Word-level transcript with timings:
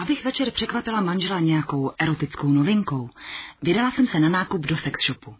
Abych 0.00 0.24
večer 0.24 0.50
překvapila 0.50 1.00
manžela 1.00 1.40
nějakou 1.40 1.92
erotickou 1.98 2.48
novinkou, 2.48 3.10
vydala 3.62 3.90
jsem 3.90 4.06
se 4.06 4.20
na 4.20 4.28
nákup 4.28 4.60
do 4.60 4.76
sex 4.76 5.06
shopu. 5.06 5.36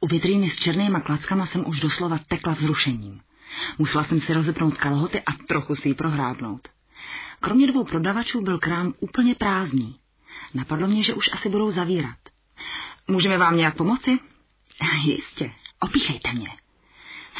U 0.00 0.06
vitríny 0.06 0.50
s 0.50 0.56
černýma 0.56 1.00
klackama 1.00 1.46
jsem 1.46 1.68
už 1.68 1.80
doslova 1.80 2.18
tekla 2.28 2.52
vzrušením. 2.52 3.20
Musela 3.78 4.04
jsem 4.04 4.20
si 4.20 4.34
rozepnout 4.34 4.76
kalhoty 4.76 5.22
a 5.22 5.32
trochu 5.48 5.74
si 5.74 5.88
ji 5.88 5.94
prohrábnout. 5.94 6.68
Kromě 7.40 7.66
dvou 7.66 7.84
prodavačů 7.84 8.40
byl 8.40 8.58
krám 8.58 8.94
úplně 9.00 9.34
prázdný. 9.34 9.96
Napadlo 10.54 10.88
mě, 10.88 11.02
že 11.02 11.14
už 11.14 11.30
asi 11.32 11.48
budou 11.48 11.70
zavírat. 11.70 12.18
Můžeme 13.08 13.38
vám 13.38 13.56
nějak 13.56 13.76
pomoci? 13.76 14.18
Jistě, 15.04 15.52
opíchejte 15.80 16.32
mě. 16.32 16.48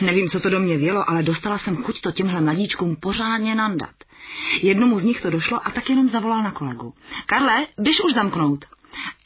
Nevím, 0.00 0.30
co 0.30 0.40
to 0.40 0.50
do 0.50 0.60
mě 0.60 0.78
vělo, 0.78 1.10
ale 1.10 1.22
dostala 1.22 1.58
jsem 1.58 1.76
chuť 1.76 2.00
to 2.00 2.12
těmhle 2.12 2.40
mladíčkům 2.40 2.96
pořádně 2.96 3.54
nandat. 3.54 3.94
Jednomu 4.62 4.98
z 4.98 5.04
nich 5.04 5.20
to 5.20 5.30
došlo 5.30 5.66
a 5.66 5.70
tak 5.70 5.90
jenom 5.90 6.08
zavolal 6.08 6.42
na 6.42 6.50
kolegu. 6.50 6.94
Karle, 7.26 7.66
běž 7.78 8.00
už 8.00 8.14
zamknout. 8.14 8.64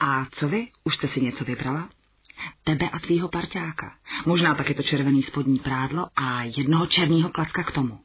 A 0.01 0.27
co 0.31 0.49
vy? 0.49 0.69
Už 0.85 0.95
jste 0.95 1.09
si 1.09 1.21
něco 1.21 1.45
vybrala? 1.45 1.89
Tebe 2.65 2.89
a 2.89 2.99
tvýho 2.99 3.29
parťáka. 3.29 3.95
Možná 4.27 4.55
taky 4.55 4.75
to 4.75 4.83
červený 4.83 5.23
spodní 5.23 5.59
prádlo 5.59 6.07
a 6.17 6.43
jednoho 6.43 6.87
černého 6.87 7.29
klacka 7.29 7.63
k 7.63 7.73
tomu. 7.73 7.99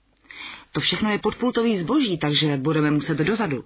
To 0.72 0.80
všechno 0.80 1.12
je 1.12 1.20
podpultový 1.20 1.78
zboží, 1.78 2.18
takže 2.18 2.58
budeme 2.58 2.92
muset 2.92 3.18
dozadu. 3.18 3.64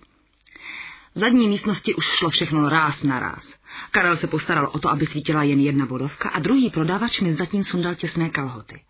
V 1.15 1.19
zadní 1.19 1.47
místnosti 1.47 1.95
už 1.95 2.05
šlo 2.05 2.29
všechno 2.29 2.69
ráz 2.69 3.03
na 3.03 3.19
ráz. 3.19 3.53
Karel 3.91 4.17
se 4.17 4.27
postaral 4.27 4.69
o 4.73 4.79
to, 4.79 4.89
aby 4.89 5.05
svítila 5.05 5.43
jen 5.43 5.59
jedna 5.59 5.85
vodovka 5.85 6.29
a 6.29 6.39
druhý 6.39 6.69
prodavač 6.69 7.19
mi 7.19 7.33
zatím 7.33 7.63
sundal 7.63 7.95
těsné 7.95 8.29
kalhoty. 8.29 8.81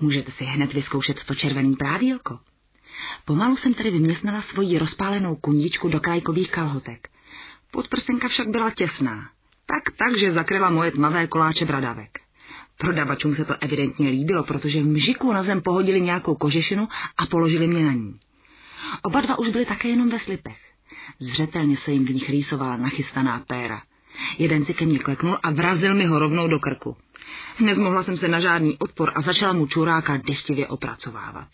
Můžete 0.00 0.32
si 0.32 0.44
hned 0.44 0.72
vyzkoušet 0.72 1.24
to 1.24 1.34
červený 1.34 1.76
prádílko. 1.76 2.38
Pomalu 3.24 3.56
jsem 3.56 3.74
tedy 3.74 3.90
vyměstnala 3.90 4.42
svoji 4.42 4.78
rozpálenou 4.78 5.36
kundičku 5.36 5.88
do 5.88 6.00
krajkových 6.00 6.50
kalhotek. 6.50 7.08
Podprsenka 7.70 8.28
však 8.28 8.48
byla 8.48 8.70
těsná. 8.70 9.30
Tak, 9.66 9.96
takže 9.96 10.32
zakryla 10.32 10.70
moje 10.70 10.90
tmavé 10.90 11.26
koláče 11.26 11.64
bradavek. 11.64 12.18
Prodavačům 12.78 13.34
se 13.34 13.44
to 13.44 13.54
evidentně 13.60 14.08
líbilo, 14.08 14.44
protože 14.44 14.82
v 14.82 14.86
mžiku 14.86 15.32
na 15.32 15.42
zem 15.42 15.60
pohodili 15.62 16.00
nějakou 16.00 16.34
kožešinu 16.34 16.88
a 17.16 17.26
položili 17.26 17.66
mě 17.66 17.84
na 17.84 17.92
ní. 17.92 18.14
Oba 19.02 19.20
dva 19.20 19.38
už 19.38 19.48
byli 19.48 19.66
také 19.66 19.88
jenom 19.88 20.10
ve 20.10 20.18
slipech. 20.18 20.58
Zřetelně 21.20 21.76
se 21.76 21.92
jim 21.92 22.06
v 22.06 22.14
nich 22.14 22.30
rýsovala 22.30 22.76
nachystaná 22.76 23.38
péra. 23.46 23.82
Jeden 24.38 24.64
si 24.64 24.74
ke 24.74 24.84
mně 24.84 24.98
kleknul 24.98 25.38
a 25.42 25.50
vrazil 25.50 25.94
mi 25.94 26.06
ho 26.06 26.18
rovnou 26.18 26.48
do 26.48 26.58
krku. 26.58 26.96
Nezmohla 27.60 28.02
jsem 28.02 28.16
se 28.16 28.28
na 28.28 28.40
žádný 28.40 28.78
odpor 28.78 29.12
a 29.14 29.20
začala 29.20 29.52
mu 29.52 29.66
čuráka 29.66 30.16
deštivě 30.16 30.66
opracovávat. 30.66 31.48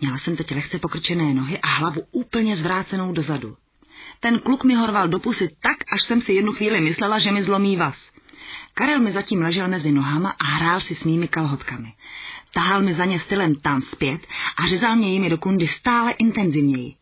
Měla 0.00 0.18
jsem 0.18 0.36
teď 0.36 0.50
lehce 0.50 0.78
pokrčené 0.78 1.34
nohy 1.34 1.58
a 1.58 1.68
hlavu 1.68 2.02
úplně 2.10 2.56
zvrácenou 2.56 3.12
dozadu. 3.12 3.56
Ten 4.20 4.38
kluk 4.38 4.64
mi 4.64 4.74
horval 4.74 5.08
do 5.08 5.18
pusy 5.18 5.48
tak, 5.62 5.76
až 5.92 6.02
jsem 6.02 6.22
si 6.22 6.32
jednu 6.32 6.52
chvíli 6.52 6.80
myslela, 6.80 7.18
že 7.18 7.32
mi 7.32 7.42
zlomí 7.42 7.76
vás. 7.76 7.96
Karel 8.74 9.00
mi 9.00 9.12
zatím 9.12 9.42
ležel 9.42 9.68
mezi 9.68 9.92
nohama 9.92 10.34
a 10.38 10.44
hrál 10.44 10.80
si 10.80 10.94
s 10.94 11.04
mými 11.04 11.28
kalhotkami. 11.28 11.92
Tahal 12.52 12.82
mi 12.82 12.94
za 12.94 13.04
ně 13.04 13.18
stylem 13.18 13.54
tam 13.54 13.82
zpět 13.82 14.26
a 14.56 14.68
řezal 14.68 14.96
mě 14.96 15.12
jimi 15.12 15.30
do 15.30 15.38
kundy 15.38 15.66
stále 15.66 16.12
intenzivněji. 16.12 16.94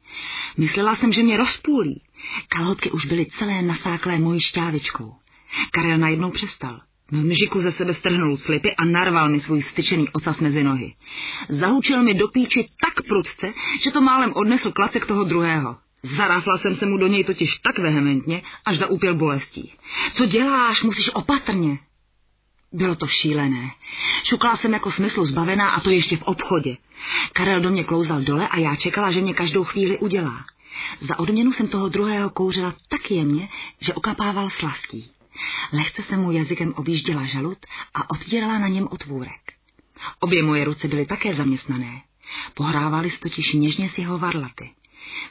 Myslela 0.57 0.95
jsem, 0.95 1.13
že 1.13 1.23
mě 1.23 1.37
rozpůlí. 1.37 2.03
Kalhotky 2.49 2.91
už 2.91 3.07
byly 3.07 3.27
celé 3.27 3.63
nasáklé 3.63 4.19
mojí 4.19 4.41
šťávičkou. 4.41 5.15
Karel 5.73 5.99
najednou 5.99 6.31
přestal. 6.31 6.81
V 7.11 7.25
mžiku 7.25 7.61
ze 7.61 7.73
sebe 7.73 7.95
strhnul 7.95 8.37
slipy 8.37 8.77
a 8.77 8.85
narval 8.85 9.29
mi 9.29 9.41
svůj 9.41 9.63
styčený 9.63 10.09
ocas 10.09 10.41
mezi 10.41 10.65
nohy. 10.65 10.95
Zahučil 11.49 12.03
mi 12.03 12.15
do 12.15 12.29
píči 12.29 12.69
tak 12.81 13.07
prudce, 13.09 13.53
že 13.81 13.91
to 13.91 14.01
málem 14.01 14.33
odnesl 14.35 14.73
klacek 14.73 15.07
toho 15.07 15.25
druhého. 15.25 15.77
Zaráfla 16.03 16.57
jsem 16.57 16.75
se 16.75 16.87
mu 16.87 16.97
do 16.97 17.07
něj 17.07 17.25
totiž 17.25 17.57
tak 17.57 17.79
vehementně, 17.79 18.43
až 18.65 18.79
zaúpěl 18.79 19.15
bolestí. 19.15 19.73
Co 20.13 20.27
děláš? 20.27 20.83
Musíš 20.83 21.11
opatrně. 21.15 21.79
Bylo 22.73 22.95
to 22.95 23.07
šílené. 23.07 23.71
Šukla 24.25 24.57
jsem 24.57 24.73
jako 24.73 24.91
smyslu 24.91 25.25
zbavená 25.25 25.71
a 25.71 25.81
to 25.81 25.91
ještě 25.91 26.17
v 26.17 26.23
obchodě. 26.23 26.77
Karel 27.33 27.61
do 27.61 27.71
mě 27.71 27.85
klouzal 27.85 28.21
dole 28.21 28.49
a 28.49 28.59
já 28.59 28.77
čekala, 28.77 29.11
že 29.11 29.21
mě 29.21 29.35
každou 29.35 29.65
chvíli 29.65 29.99
udělá. 29.99 30.45
Za 31.01 31.19
odměnu 31.19 31.53
jsem 31.53 31.69
toho 31.69 31.89
druhého 31.89 32.31
kouřila 32.31 32.75
tak 32.89 33.11
jemně, 33.11 33.49
že 33.81 33.95
okapával 33.95 34.51
slastí. 34.51 35.11
Lehce 35.73 36.03
jsem 36.03 36.21
mu 36.21 36.33
jazykem 36.33 36.75
objížděla 36.77 37.25
žalud 37.25 37.59
a 37.95 38.11
otvírala 38.11 38.59
na 38.59 38.69
něm 38.69 38.89
otvůrek. 38.91 39.53
Obě 40.21 40.43
moje 40.43 40.65
ruce 40.65 40.89
byly 40.89 41.07
také 41.07 41.35
zaměstnané. 41.35 42.03
Pohrávali 42.55 43.11
totiž 43.11 43.53
něžně 43.53 43.89
s 43.89 43.99
jeho 43.99 44.19
varlaty. 44.19 44.71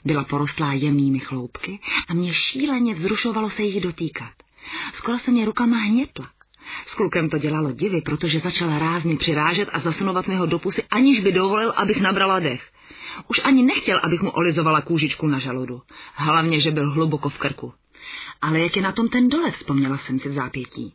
Byla 0.06 0.24
porostlá 0.24 0.74
jemnými 0.74 1.20
chloupky 1.20 1.80
a 2.08 2.14
mě 2.14 2.34
šíleně 2.34 2.96
vzrušovalo 2.96 3.50
se 3.50 3.64
jich 3.64 3.82
dotýkat. 3.82 4.32
Skoro 4.94 5.20
se 5.20 5.32
mě 5.32 5.46
rukama 5.46 5.78
hnětla. 5.78 6.30
S 6.86 6.94
klukem 6.94 7.30
to 7.30 7.38
dělalo 7.38 7.72
divy, 7.72 8.02
protože 8.02 8.40
začal 8.40 8.80
rázně 8.80 9.18
přirážet 9.18 9.70
a 9.74 9.80
zasunovat 9.80 10.28
mi 10.28 10.36
ho 10.36 10.46
do 10.46 10.60
pusy, 10.60 10.84
aniž 10.92 11.20
by 11.20 11.32
dovolil, 11.32 11.74
abych 11.76 12.02
nabrala 12.02 12.40
dech. 12.40 12.72
Už 13.28 13.42
ani 13.44 13.64
nechtěl, 13.64 14.00
abych 14.04 14.22
mu 14.22 14.30
olizovala 14.30 14.82
kůžičku 14.82 15.28
na 15.28 15.40
žaludu. 15.40 15.82
Hlavně, 16.14 16.60
že 16.60 16.72
byl 16.72 16.92
hluboko 16.92 17.30
v 17.30 17.38
krku. 17.38 17.74
Ale 18.42 18.60
jak 18.60 18.76
je 18.76 18.82
na 18.82 18.92
tom 18.92 19.10
ten 19.10 19.30
dole, 19.30 19.52
vzpomněla 19.52 19.98
jsem 19.98 20.20
si 20.20 20.30
v 20.30 20.34
zápětí. 20.34 20.94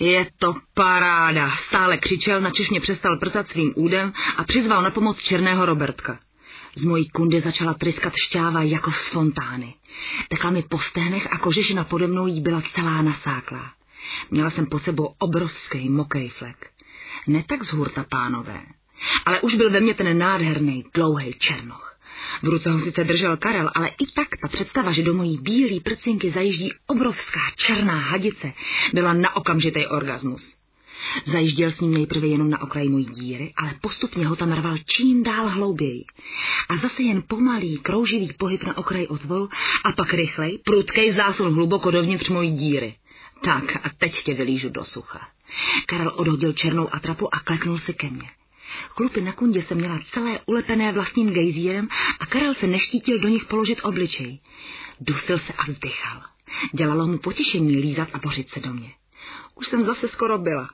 Je 0.00 0.26
to 0.38 0.54
paráda, 0.74 1.50
stále 1.50 1.96
křičel, 1.96 2.40
načež 2.40 2.70
mě 2.70 2.80
přestal 2.80 3.18
prcat 3.18 3.48
svým 3.48 3.72
údem 3.76 4.12
a 4.36 4.44
přizval 4.44 4.82
na 4.82 4.90
pomoc 4.90 5.18
černého 5.18 5.66
Robertka. 5.66 6.18
Z 6.76 6.84
mojí 6.84 7.08
kundy 7.08 7.40
začala 7.40 7.74
tryskat 7.74 8.12
šťáva 8.16 8.62
jako 8.62 8.90
z 8.90 9.08
fontány. 9.08 9.74
Tekla 10.28 10.50
mi 10.50 10.62
po 10.62 10.78
sténech 10.78 11.32
a 11.32 11.38
kožešina 11.38 11.84
pode 11.84 12.06
mnou 12.06 12.26
jí 12.26 12.40
byla 12.40 12.62
celá 12.74 13.02
nasáklá. 13.02 13.72
Měla 14.30 14.50
jsem 14.50 14.66
pod 14.66 14.82
sebou 14.82 15.14
obrovský 15.18 15.90
mokrý 15.90 16.28
flek. 16.28 16.70
Ne 17.26 17.44
tak 17.48 17.64
z 17.64 17.72
hurta, 17.72 18.04
pánové, 18.10 18.62
ale 19.26 19.40
už 19.40 19.54
byl 19.54 19.70
ve 19.70 19.80
mně 19.80 19.94
ten 19.94 20.18
nádherný, 20.18 20.84
dlouhý 20.94 21.34
černoch. 21.38 21.96
V 22.42 22.48
ruce 22.48 22.70
ho 22.70 22.78
sice 22.78 23.04
držel 23.04 23.36
Karel, 23.36 23.70
ale 23.74 23.88
i 23.88 24.06
tak 24.14 24.28
ta 24.42 24.48
představa, 24.48 24.92
že 24.92 25.02
do 25.02 25.14
mojí 25.14 25.38
bílý 25.38 25.80
prcinky 25.80 26.30
zajíždí 26.30 26.72
obrovská 26.86 27.40
černá 27.56 27.98
hadice, 27.98 28.52
byla 28.92 29.12
na 29.12 29.36
okamžitý 29.36 29.86
orgasmus. 29.86 30.55
Zajížděl 31.26 31.72
s 31.72 31.80
ním 31.80 31.94
nejprve 31.94 32.26
jenom 32.26 32.50
na 32.50 32.62
okraj 32.62 32.88
mojí 32.88 33.04
díry, 33.04 33.52
ale 33.56 33.74
postupně 33.80 34.26
ho 34.26 34.36
tam 34.36 34.52
rval 34.52 34.76
čím 34.86 35.22
dál 35.22 35.48
hlouběji. 35.48 36.04
A 36.68 36.76
zase 36.76 37.02
jen 37.02 37.22
pomalý, 37.28 37.78
krouživý 37.78 38.32
pohyb 38.32 38.64
na 38.64 38.76
okraj 38.76 39.06
otvoru 39.06 39.48
a 39.84 39.92
pak 39.92 40.14
rychlej, 40.14 40.58
prudkej 40.64 41.12
zásun 41.12 41.54
hluboko 41.54 41.90
dovnitř 41.90 42.28
mojí 42.28 42.50
díry. 42.50 42.94
Tak 43.44 43.76
a 43.76 43.90
teď 43.98 44.22
tě 44.22 44.34
vylížu 44.34 44.68
do 44.68 44.84
sucha. 44.84 45.28
Karel 45.86 46.12
odhodil 46.16 46.52
černou 46.52 46.94
atrapu 46.94 47.34
a 47.34 47.40
kleknul 47.40 47.78
si 47.78 47.94
ke 47.94 48.10
mně. 48.10 48.30
Klupy 48.94 49.20
na 49.20 49.32
kundě 49.32 49.62
se 49.62 49.74
měla 49.74 50.00
celé 50.10 50.40
ulepené 50.46 50.92
vlastním 50.92 51.30
gejzírem 51.30 51.88
a 52.20 52.26
Karel 52.26 52.54
se 52.54 52.66
neštítil 52.66 53.18
do 53.18 53.28
nich 53.28 53.44
položit 53.44 53.80
obličej. 53.82 54.40
Dusil 55.00 55.38
se 55.38 55.52
a 55.52 55.62
vzdychal. 55.62 56.22
Dělalo 56.72 57.06
mu 57.06 57.18
potěšení 57.18 57.76
lízat 57.76 58.08
a 58.12 58.18
bořit 58.18 58.50
se 58.50 58.60
do 58.60 58.72
mě. 58.72 58.92
Už 59.54 59.66
jsem 59.66 59.84
zase 59.84 60.08
skoro 60.08 60.38
byla. 60.38 60.68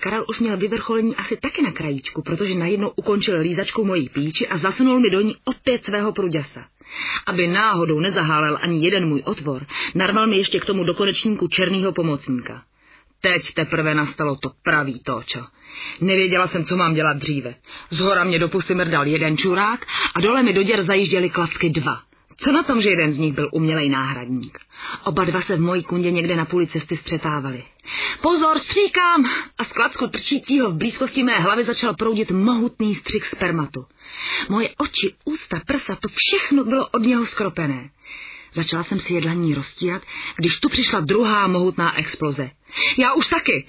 Karel 0.00 0.24
už 0.28 0.40
měl 0.40 0.56
vyvrcholení 0.56 1.16
asi 1.16 1.36
taky 1.36 1.62
na 1.62 1.72
krajíčku, 1.72 2.22
protože 2.22 2.54
najednou 2.54 2.92
ukončil 2.96 3.40
lízačkou 3.40 3.84
mojí 3.84 4.08
píči 4.08 4.48
a 4.48 4.56
zasunul 4.56 5.00
mi 5.00 5.10
do 5.10 5.20
ní 5.20 5.36
opět 5.44 5.84
svého 5.84 6.12
pruděsa. 6.12 6.64
Aby 7.26 7.46
náhodou 7.46 8.00
nezahálel 8.00 8.58
ani 8.62 8.84
jeden 8.84 9.08
můj 9.08 9.22
otvor, 9.24 9.66
narval 9.94 10.26
mi 10.26 10.36
ještě 10.36 10.60
k 10.60 10.64
tomu 10.64 10.84
do 10.84 10.94
konečníku 10.94 11.48
černýho 11.48 11.92
pomocníka. 11.92 12.62
Teď 13.20 13.54
teprve 13.54 13.94
nastalo 13.94 14.36
to 14.36 14.50
pravý 14.62 15.00
točo. 15.00 15.44
Nevěděla 16.00 16.46
jsem, 16.46 16.64
co 16.64 16.76
mám 16.76 16.94
dělat 16.94 17.16
dříve. 17.16 17.54
Zhora 17.90 18.24
mě 18.24 18.38
do 18.38 18.48
pusy 18.48 18.74
mrdal 18.74 19.06
jeden 19.06 19.36
čurák 19.36 19.80
a 20.14 20.20
dole 20.20 20.42
mi 20.42 20.52
do 20.52 20.62
děr 20.62 20.82
zajížděly 20.82 21.30
klacky 21.30 21.70
dva. 21.70 22.02
Co 22.36 22.52
na 22.52 22.62
tom, 22.62 22.82
že 22.82 22.88
jeden 22.88 23.12
z 23.12 23.18
nich 23.18 23.32
byl 23.32 23.48
umělej 23.52 23.88
náhradník? 23.88 24.58
Oba 25.04 25.24
dva 25.24 25.40
se 25.40 25.56
v 25.56 25.60
mojí 25.60 25.82
kundě 25.82 26.10
někde 26.10 26.36
na 26.36 26.44
půli 26.44 26.66
cesty 26.66 26.96
střetávali. 26.96 27.64
Pozor, 28.20 28.58
stříkám! 28.58 29.24
A 29.58 29.64
z 29.64 29.72
klacku 29.72 30.06
trčícího 30.06 30.70
v 30.70 30.76
blízkosti 30.76 31.22
mé 31.22 31.38
hlavy 31.38 31.64
začal 31.64 31.94
proudit 31.94 32.30
mohutný 32.30 32.94
střik 32.94 33.24
spermatu. 33.24 33.86
Moje 34.48 34.70
oči, 34.78 35.14
ústa, 35.24 35.60
prsa, 35.66 35.96
to 35.96 36.08
všechno 36.14 36.64
bylo 36.64 36.88
od 36.88 37.02
něho 37.02 37.26
skropené. 37.26 37.90
Začala 38.54 38.84
jsem 38.84 39.00
si 39.00 39.14
jedlaní 39.14 39.54
roztírat, 39.54 40.02
když 40.36 40.60
tu 40.60 40.68
přišla 40.68 41.00
druhá 41.00 41.46
mohutná 41.46 41.98
exploze. 41.98 42.50
Já 42.98 43.12
už 43.12 43.26
taky! 43.28 43.66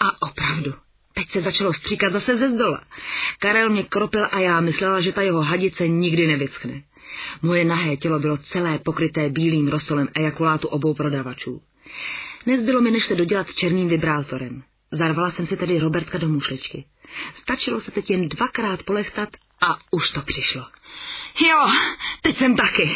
A 0.00 0.26
opravdu, 0.28 0.74
teď 1.14 1.30
se 1.30 1.40
začalo 1.40 1.72
stříkat 1.72 2.12
zase 2.12 2.36
ze 2.36 2.48
zdola. 2.48 2.84
Karel 3.38 3.70
mě 3.70 3.82
kropil 3.82 4.28
a 4.30 4.38
já 4.38 4.60
myslela, 4.60 5.00
že 5.00 5.12
ta 5.12 5.22
jeho 5.22 5.42
hadice 5.42 5.88
nikdy 5.88 6.26
nevyschne. 6.26 6.82
Moje 7.42 7.64
nahé 7.64 7.96
tělo 7.96 8.18
bylo 8.18 8.36
celé 8.36 8.78
pokryté 8.78 9.28
bílým 9.28 9.68
rosolem 9.68 10.08
ejakulátu 10.14 10.68
obou 10.68 10.94
prodavačů. 10.94 11.62
Nezbylo 12.46 12.80
mi, 12.80 12.90
než 12.90 13.04
se 13.04 13.14
dodělat 13.14 13.54
černým 13.54 13.88
vibrátorem. 13.88 14.62
Zarvala 14.92 15.30
jsem 15.30 15.46
si 15.46 15.56
tedy 15.56 15.78
Robertka 15.78 16.18
do 16.18 16.28
mušličky. 16.28 16.84
Stačilo 17.34 17.80
se 17.80 17.90
teď 17.90 18.10
jen 18.10 18.28
dvakrát 18.28 18.82
polechtat 18.82 19.28
a 19.62 19.76
už 19.90 20.10
to 20.10 20.22
přišlo. 20.22 20.66
Jo, 21.48 21.66
teď 22.22 22.36
jsem 22.36 22.56
taky. 22.56 22.90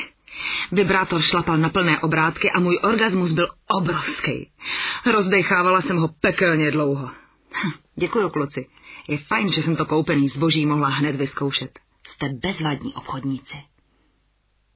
Vibrátor 0.72 1.22
šlapal 1.22 1.58
na 1.58 1.69
plné 1.69 2.00
obrátky 2.00 2.50
a 2.50 2.60
můj 2.60 2.78
orgasmus 2.82 3.32
byl 3.32 3.46
obrovský. 3.67 4.50
Rozdechávala 5.12 5.81
jsem 5.81 5.96
ho 5.96 6.08
pekelně 6.20 6.70
dlouho. 6.70 7.10
Děkuji, 7.97 8.31
kluci. 8.31 8.67
Je 9.09 9.19
fajn, 9.19 9.53
že 9.53 9.62
jsem 9.62 9.77
to 9.77 9.87
koupený 9.87 10.29
zboží 10.29 10.67
mohla 10.67 10.89
hned 10.89 11.17
vyzkoušet. 11.17 11.79
Jste 12.09 12.29
bezvadní 12.29 12.95
obchodníci. 12.95 13.56